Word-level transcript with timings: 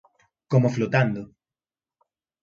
Como 0.51 0.73
flotando. 0.75 1.21